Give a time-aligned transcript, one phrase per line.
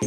[0.00, 0.04] は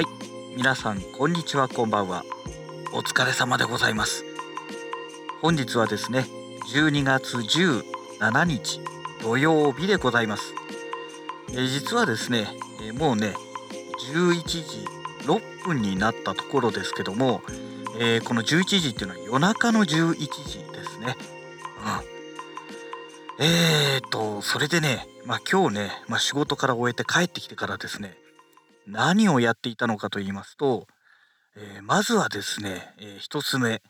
[0.00, 0.04] い
[0.56, 2.24] 皆さんこんにちはこんばんは。
[2.94, 4.24] お疲れ様でございます。
[5.42, 6.24] 本日はですね
[6.72, 8.80] 12月17日
[9.22, 10.54] 土曜日でございます。
[11.54, 12.48] え実はですね、
[12.80, 13.34] えもうね
[14.14, 14.93] 11時
[15.24, 17.42] 6分になったところですけども、
[17.98, 21.16] えーこの11時っていうのは夜中の11時ですね。
[23.38, 23.44] うん。
[23.44, 28.16] えーとそれでねまあ今日ね、まあ、仕事から終えて帰ってきてからですね
[28.86, 30.86] 何をやっていたのかと言いますと、
[31.56, 33.82] えーまずはですね、えー一つ目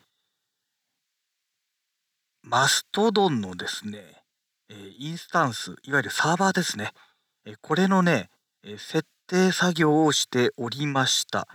[2.43, 4.23] マストドンのですね、
[4.69, 6.91] えインスタンスいわゆるサーバーですね、
[7.43, 8.29] えこれのね、
[8.63, 11.47] え設定作業をしておりました。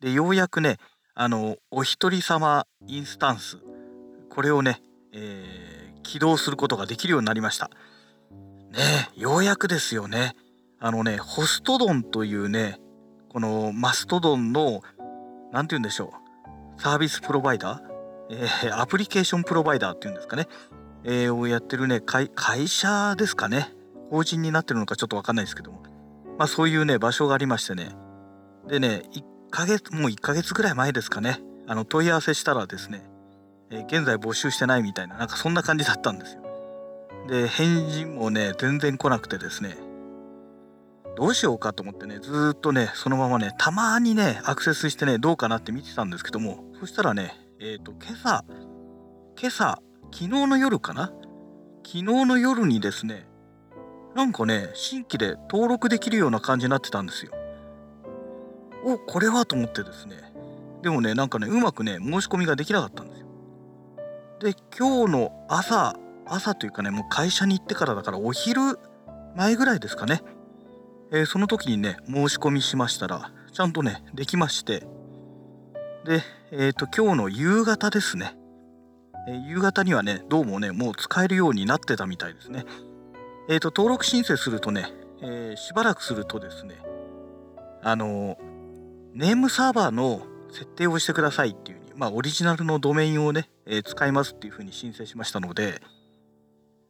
[0.00, 0.76] でようやくね
[1.14, 3.58] あのお一人様インスタンス
[4.30, 4.80] これをね、
[5.12, 7.70] えー起動することができるようになりました。
[8.70, 10.34] ねようやくですよね。
[10.78, 12.78] あのねホストドンというね
[13.28, 14.80] このマストドンの
[15.52, 16.14] 何て言うんでしょ
[16.78, 17.80] うサービスプロバイダー、
[18.30, 20.46] えーアプリケーションプロバイダーっていうんですかね、
[21.04, 23.74] えーをやってるね会会社ですかね。
[24.10, 25.82] 法人になってるのかちょっとわかんないですけども。
[26.38, 27.90] まあそういうね場所がありましてね。
[28.66, 31.40] でね1ヶ月もう1ヶ月ぐらい前ですかね。
[31.66, 33.02] あの問い合わせしたらですね、
[33.70, 36.42] えー現在募集してないみたいななんかそんな感じだったんですよ。
[37.28, 39.76] で返事もね全然来なくてですね。
[41.16, 48.44] どうしようかと思ってねずーっとねそのままねたまにねアクセスしてねどうかなって見てたんですけどもそしたらねえっ、と今朝
[49.36, 51.12] 今朝昨日の夜かな？
[51.84, 53.26] 昨日の夜にですね
[54.18, 57.30] なんかね新規で登録できるような感じになってたんですよ。
[58.84, 60.16] おこれはと思ってですね。
[60.82, 63.26] でもねなんかねうまくね申し込みができなかったんですよ。
[64.40, 65.94] で今日の朝
[66.26, 68.60] 朝というかねもう会社に行ってからだからお昼
[69.36, 70.20] 前ぐらいですかね。
[71.12, 74.82] えーその時にね申し込みしましたらちゃんとねできまして。
[76.04, 78.36] でえっ、と今日の夕方ですね、
[79.46, 82.64] 夕方にはねどうもねもう使えるようになってたみたいですね。
[83.48, 84.92] えっ、と登録申請するとね、
[85.22, 86.76] えーしばらくするとですね
[87.82, 88.38] あの
[89.14, 95.80] ネームサーバーの設定をしてくださいっていうふうにまあオリジナルのドメインをね、えー使いますっていうふうに申請しましたので、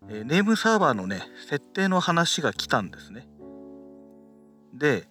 [0.08, 3.28] えネームサーバーのね設定の話が来たんですね。
[4.74, 5.08] で、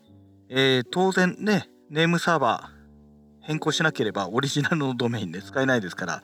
[0.49, 6.23] え当然ねネームサーバー変更しなければオリジナルのドメインで使えないですから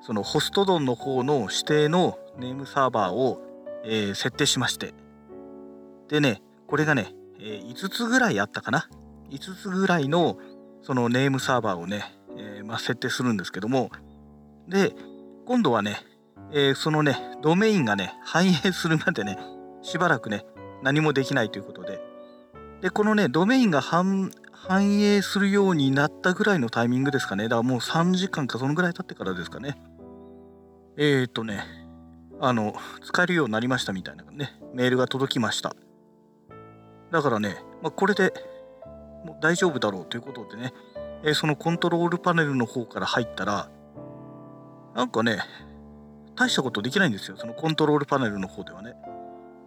[0.00, 3.40] そのホストドンの方の指定のネームサーバーを、
[3.84, 4.94] えー設定しまして。
[6.08, 8.88] でねこれがね、えー5つぐらいあったかな。
[9.30, 10.38] 5つぐらいの
[10.82, 13.90] そのネームサーバーをね、えーまあ、設定するんですけども。
[14.68, 14.94] で
[15.46, 15.98] 今度はね、
[16.52, 19.38] えそのねドメインがね反映するまでね
[19.82, 20.44] しばらくね
[20.82, 22.00] 何もできないということで。
[22.80, 24.30] でこのねドメインが反
[25.00, 27.44] 映するようになったぐらいのタイミングですかね。
[27.44, 29.80] だからもう3時間かそのぐらい経ってからですかね。
[30.96, 31.64] えー、とね
[32.44, 35.76] あの使えるようになりましたみたいなねメールが届きました。
[37.12, 38.34] だからね、まあ、これで
[39.24, 40.72] もう大丈夫だろうということでね、
[41.22, 43.70] えーそのコントロールパネルの方から入ったら
[44.96, 45.38] なんかね
[46.34, 48.96] 大したことできないんですよそのコントロールパネルの方ではね。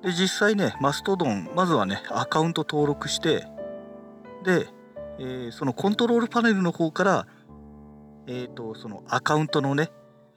[0.03, 3.47] で実際ねマストドンまずはねアカウント登録して
[4.43, 4.67] で、
[5.19, 7.27] えーそのコントロールパネルの方から
[8.27, 9.91] えっ、とそのアカウントのね、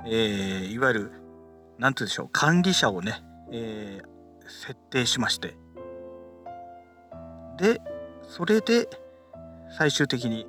[0.06, 1.27] えいわゆる
[1.78, 3.22] 何て言うんでしょう管理者をね、
[3.52, 4.18] えー
[4.48, 5.56] 設定しまして。
[7.58, 7.80] で
[8.22, 8.88] それで
[9.76, 10.46] 最終的に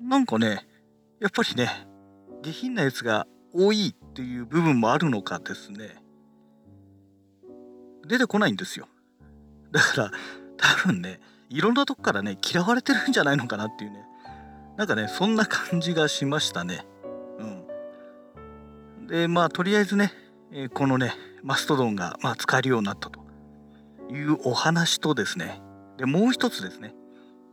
[0.00, 0.66] なんかね
[1.20, 1.86] やっぱりね
[2.42, 5.96] 下品なやつが多いっていう部分もあるのかですね。
[8.06, 8.88] 出てこないんですよ。
[9.72, 10.10] だから
[10.56, 11.20] 多分ね
[11.50, 14.04] いろんなとこからね嫌われてるんじゃないのかなっていうね。
[14.76, 16.86] なんかねそんな感じがしましたね。
[17.38, 19.06] うん。
[19.06, 20.12] でまあとりあえずね、
[20.52, 23.26] え、このねマストドンが、まあ、使えるようになったと。
[24.08, 25.60] いうお話とですね。
[25.98, 26.94] でもう一つですね。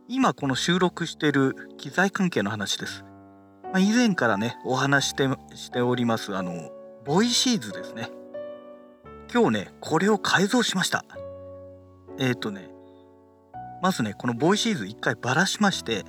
[0.08, 3.04] 今この収録してる機材関係の話です、
[3.64, 6.70] まあ、以前からねお話してしておりますあの
[7.06, 8.10] ボイシーズですね。
[9.34, 11.04] 今日ねこれを改造しました。
[12.20, 12.70] えっ、ー、とね
[13.82, 16.04] まずねこのボイシーズ一回ばらしまして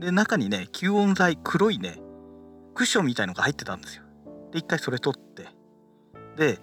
[0.00, 2.00] で中にね吸音材黒いね
[2.74, 4.04] クッションみたいのが入ってたんですよ。
[4.50, 5.48] で一回それ取って
[6.38, 6.58] で、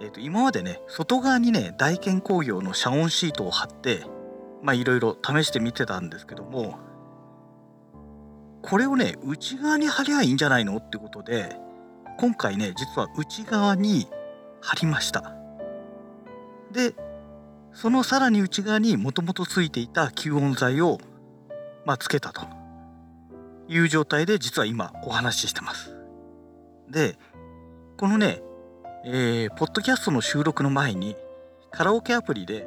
[0.00, 4.04] えー、と今までね外側にね大建工業の遮音シートを貼って
[4.62, 6.78] まあいろいろ試してみてたんですけども
[8.62, 11.56] これをね内側に貼りゃいいんじゃないのってことで
[12.20, 14.06] 今回ね実は内側に
[14.68, 15.34] 貼りました。
[16.72, 16.94] で
[17.72, 20.98] そのさらに内側にもともとついていた吸音材を、
[21.84, 22.58] まあ、つけたと。
[23.68, 25.94] いう状態で実は今お話ししてます。
[26.90, 27.16] で
[27.98, 28.40] このね、
[29.04, 31.16] えー、ポッドキャストの収録の前に
[31.70, 32.66] カラオケアプリで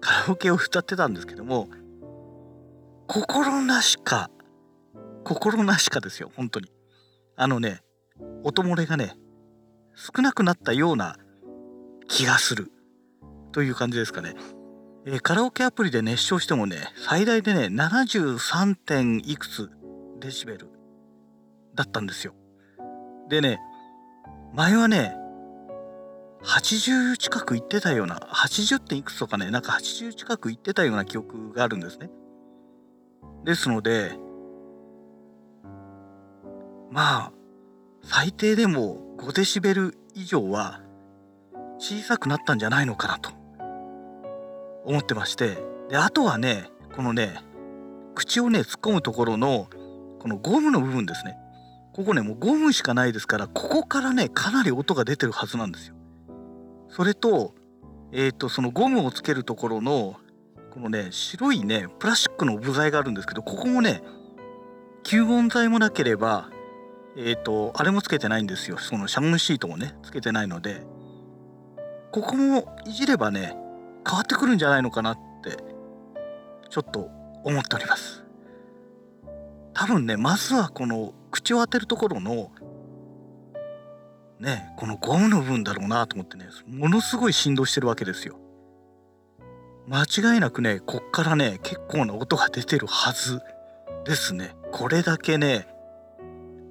[0.00, 1.68] カラオケを歌ってたんですけども
[3.06, 4.30] 心なしか
[5.24, 6.70] 心なしかですよ本当に。
[7.36, 7.82] あのね
[8.42, 9.14] 音漏れがね
[9.94, 11.16] 少なくなったような
[12.08, 12.72] 気がする
[13.52, 14.34] という感じですかね。
[15.06, 18.74] えー、カラオケアプリで熱唱してもね、最大でね、73.
[18.74, 19.70] 点いくつ
[20.20, 20.68] デシベル
[21.74, 22.34] だったんですよ。
[23.28, 23.60] でね、
[24.54, 25.14] 前はね、
[26.42, 32.10] 80近く行ってたような、80点いくつとかね、なんか80近く行ってたような記憶があるんですね。
[33.44, 34.12] ですので、
[36.90, 37.32] まあ、
[38.02, 40.80] 最低でも5デシベル以上は
[41.78, 43.30] 小さくなったんじゃないのかなと。
[44.84, 45.58] 思ってまして。
[45.88, 47.42] であとはねこのね
[48.14, 49.68] 口をね突っ込むところの
[50.18, 51.36] このゴムの部分ですね。
[51.92, 55.94] ここねもうゴムしかないですからここからねかなり音が出てるはずなんですよ。
[56.88, 57.54] それと
[58.12, 60.16] えっ、ー、とそのゴムをつけるところの
[60.70, 64.02] このね白いねプラスチックの部材があるんですけどここもね
[65.04, 66.50] 吸音材もなければ
[67.16, 70.86] えっ、ー、とあれもつけてないんですよそのシャムシートもねつけてないので
[72.12, 73.56] ここもいじればね
[74.06, 75.56] 変わってくるんじゃないのかなって
[76.70, 77.10] ちょっと
[77.44, 78.24] 思っております。
[79.74, 82.50] 多分ねまずはこの口を当てるところの
[84.40, 88.38] ねこのゴムの部分だろうなと思ってねものすごい振動してるわけですよ。
[89.86, 93.40] 間違いなくねこっからね結構な音が出てるはず
[94.04, 94.54] ですね。
[94.72, 95.68] これだけね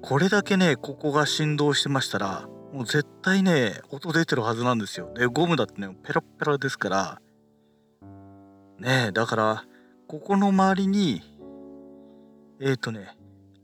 [0.02, 5.12] これだけねここが振動してましたらもう絶対ね音出てるはずなんですよ。
[5.14, 7.20] でゴムだってねペラペラですから。
[8.78, 9.64] ねえだから
[10.06, 11.22] ここの周りに
[12.60, 13.16] えっ、ー、とね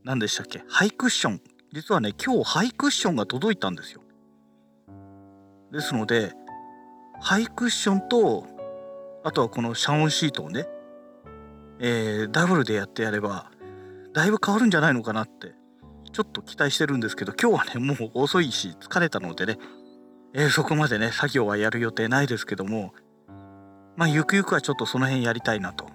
[0.03, 0.65] 何でしたっけ？
[0.69, 1.41] ハイクッション。
[1.73, 4.01] 実はね今日ハイクッションが届いたんですよ。
[5.73, 6.33] ですので
[7.21, 8.47] ハイクッションと
[9.25, 10.67] あとはこの遮音シートをね、
[11.79, 13.51] えー、ダブルでやってやれば
[14.13, 15.55] だいぶ変わるんじゃないのかなって
[16.15, 19.59] ちょっと期待してるんですけど今日はねもう遅いし疲れたのでね、
[20.33, 22.95] えー、そこまでね作業はやる予定ないですけども
[23.97, 25.87] まあゆくゆくはちょっとその辺やりたいなと。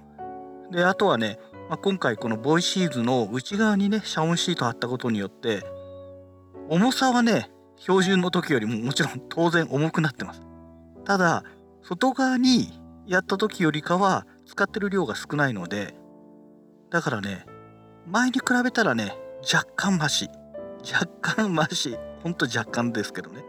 [0.71, 5.63] であとはね、まあ、今回このボイシーズの内側にね遮音シート貼ったことによって
[6.69, 10.41] 重さはね標準の時よりももちろん当然重くなってます。
[11.05, 11.45] ただ
[11.81, 15.95] 外側にやった時よりかは使ってる量が少ないので
[16.91, 17.45] だからね
[18.05, 20.29] 前に比べたらね若干マシ。
[20.91, 21.97] 若干マシ。
[22.23, 23.43] ほんと若干ですけどね。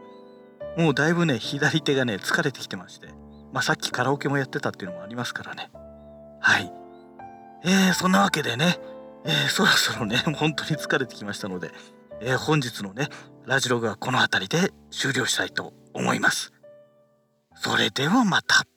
[0.76, 3.09] もうだいぶね左手がね疲れてきてまして。
[3.52, 5.70] まあさっきカラオケもやってたっていうのもありますからね。
[6.40, 6.73] はい。
[7.64, 8.78] えー、そんなわけでね。
[9.25, 11.70] えー、そろそろね本当に疲れてきましたので、
[12.20, 13.09] えー、本日のね
[13.44, 16.52] ラジログはこの辺りで終了したいと思います。
[17.54, 18.70] それではまた。